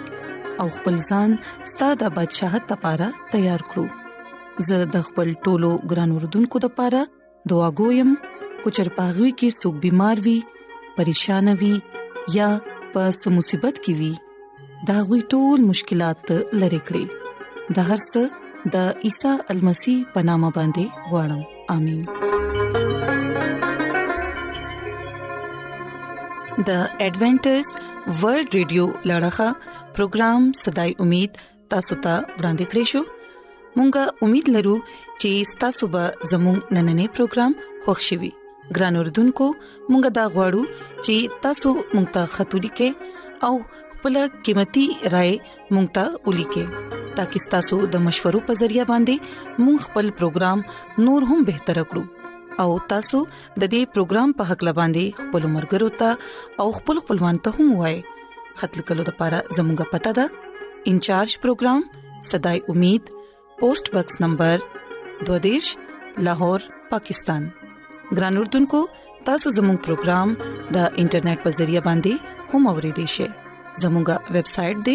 او 0.60 0.66
خپل 0.78 0.96
ځان 1.10 1.28
ستاسو 1.74 1.94
د 2.06 2.16
بدشاه 2.16 2.64
ته 2.68 2.74
لپاره 2.82 3.06
تیار 3.34 3.62
کړو 3.74 3.86
زه 4.68 4.76
د 4.94 4.96
خپل 5.08 5.28
ټولو 5.46 5.70
ګران 5.92 6.10
وردونکو 6.16 6.56
لپاره 6.64 7.00
دعا 7.52 7.68
کوم 7.78 8.10
کو 8.62 8.68
چر 8.76 8.88
پاغوي 8.96 9.32
کې 9.38 9.48
سګ 9.62 9.74
بيمار 9.86 10.16
وي 10.26 10.36
پریشان 10.96 11.46
وي 11.62 11.72
یا 12.36 12.48
په 12.92 13.02
سمصيبت 13.22 13.74
کې 13.86 13.92
وي 14.02 14.12
دا 14.90 14.96
غوي 15.08 15.20
ټول 15.34 15.58
مشکلات 15.70 16.22
لری 16.64 16.80
کړی 16.90 17.04
د 17.78 17.86
هر 17.92 18.00
څه 18.04 18.22
د 18.76 19.00
عیسی 19.08 19.32
المسی 19.54 19.96
پنامه 20.14 20.50
باندې 20.58 20.84
وړم 21.14 21.42
امين 21.78 22.02
د 26.68 26.70
ایڈونچر 27.06 27.64
ورلد 28.22 28.50
رادیو 28.58 28.84
لړغا 29.10 29.50
پروگرام 29.98 30.42
صداي 30.64 30.90
امید 31.06 31.30
تاسو 31.74 31.94
ته 32.06 32.14
ورانده 32.38 32.66
کړیو 32.72 33.02
مونږه 33.78 34.02
امید 34.24 34.46
لرو 34.56 34.74
چې 34.96 35.58
تاسو 35.62 35.84
به 35.94 36.02
زموږ 36.32 36.58
نننې 36.76 37.06
پروګرام 37.18 37.52
خوښیوي 37.86 38.32
ګران 38.76 38.94
اوردونکو 38.98 39.46
مونږه 39.90 40.10
دا 40.18 40.24
غواړو 40.34 40.62
چې 41.06 41.16
تاسو 41.46 41.68
مونږ 41.94 42.06
ته 42.16 42.22
ختوری 42.34 42.70
کې 42.76 42.90
او 43.48 43.52
خپل 43.94 44.14
قیمتي 44.48 44.84
رائے 45.14 45.32
مونږ 45.74 45.86
ته 45.96 46.04
ولي 46.28 46.46
کې 46.52 46.64
تاکي 47.16 47.40
تاسو 47.56 47.76
د 47.96 48.04
مشورو 48.06 48.40
په 48.50 48.58
ذریعہ 48.62 48.86
باندې 48.92 49.64
مونږ 49.64 49.76
خپل 49.88 50.06
پروګرام 50.20 50.58
نور 51.08 51.20
هم 51.32 51.44
بهتر 51.50 51.82
کړو 51.92 52.62
او 52.62 52.68
تاسو 52.94 53.18
د 53.26 53.62
دې 53.74 53.92
پروګرام 53.96 54.36
په 54.40 54.50
حق 54.52 54.64
لباندي 54.68 55.04
خپل 55.22 55.46
مرګرو 55.56 55.90
ته 56.02 56.62
او 56.64 56.68
خپل 56.78 57.02
خپلوان 57.04 57.42
ته 57.46 57.58
هم 57.58 57.74
وایي 57.82 58.00
خپل 58.62 58.86
کلو 58.88 59.06
د 59.08 59.14
لپاره 59.14 59.44
زموږه 59.60 59.94
پته 59.94 60.16
ده 60.20 60.72
انچارج 60.92 61.36
پروګرام 61.44 62.24
صداي 62.32 62.60
امید 62.74 63.14
پوسټ 63.58 63.86
باکس 63.94 64.14
نمبر 64.22 64.62
12 65.30 65.74
لاهور 66.28 66.60
پاکستان 66.92 67.42
ګران 68.18 68.36
اردوونکو 68.38 68.80
تاسو 69.28 69.46
زموږ 69.58 69.76
پروگرام 69.84 70.28
د 70.38 70.78
انټرنیټ 71.02 71.44
په 71.44 71.50
ذریعہ 71.58 71.82
باندې 71.84 72.14
هم 72.54 72.62
اوريدي 72.72 73.04
شئ 73.16 73.28
زموږه 73.84 74.16
ویب 74.36 74.48
سټ 74.54 74.74
د 74.88 74.90